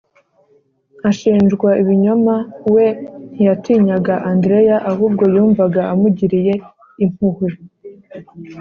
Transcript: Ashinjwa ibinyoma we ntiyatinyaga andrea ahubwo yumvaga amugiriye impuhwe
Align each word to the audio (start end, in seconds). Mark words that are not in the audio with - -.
Ashinjwa 1.09 1.69
ibinyoma 1.81 2.35
we 2.73 2.85
ntiyatinyaga 3.33 4.15
andrea 4.31 4.77
ahubwo 4.91 5.23
yumvaga 5.33 5.81
amugiriye 5.93 6.53
impuhwe 7.03 7.47